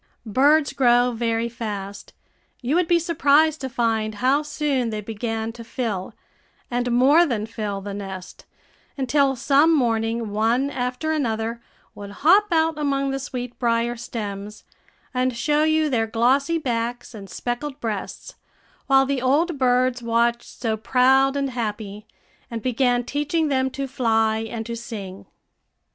[0.25, 2.11] Birds grow very fast;
[2.59, 6.15] you would be surprised to find how soon they began to fill,
[6.71, 8.47] and more than fill, the nest,
[8.97, 11.61] until some morning one after another
[11.93, 14.63] would hop out among the sweetbrier stems,
[15.13, 18.33] and show you their glossy backs and speckled breasts,
[18.87, 22.07] while the old birds watched so proud and happy,
[22.49, 25.27] and began teaching them to fly and to sing.